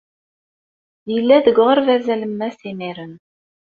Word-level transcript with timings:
Yella 1.13 1.37
deg 1.45 1.55
uɣerbaz 1.61 2.05
alemmas 2.13 2.59
imiren. 2.71 3.13